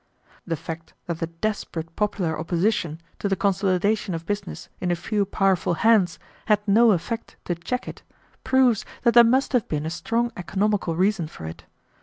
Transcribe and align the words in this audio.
"The 0.47 0.55
fact 0.55 0.95
that 1.05 1.19
the 1.19 1.27
desperate 1.27 1.95
popular 1.95 2.35
opposition 2.39 2.99
to 3.19 3.29
the 3.29 3.35
consolidation 3.35 4.15
of 4.15 4.25
business 4.25 4.67
in 4.79 4.89
a 4.89 4.95
few 4.95 5.25
powerful 5.25 5.75
hands 5.75 6.17
had 6.47 6.67
no 6.67 6.89
effect 6.93 7.35
to 7.45 7.53
check 7.53 7.87
it 7.87 8.01
proves 8.43 8.83
that 9.03 9.13
there 9.13 9.23
must 9.23 9.53
have 9.53 9.67
been 9.67 9.85
a 9.85 9.91
strong 9.91 10.31
economical 10.35 10.95
reason 10.95 11.27
for 11.27 11.45
it. 11.45 11.65